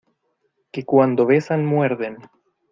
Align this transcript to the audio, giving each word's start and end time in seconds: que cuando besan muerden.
que 0.71 0.83
cuando 0.83 1.27
besan 1.27 1.63
muerden. 1.63 2.17